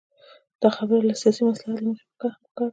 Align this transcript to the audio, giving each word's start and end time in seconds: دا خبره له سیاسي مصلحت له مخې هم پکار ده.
دا 0.61 0.69
خبره 0.77 0.99
له 1.09 1.15
سیاسي 1.21 1.41
مصلحت 1.49 1.79
له 1.81 1.87
مخې 1.91 2.05
هم 2.07 2.15
پکار 2.43 2.59
ده. 2.67 2.67